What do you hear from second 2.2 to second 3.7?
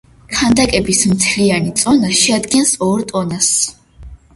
შეადგენს ორ ტონას.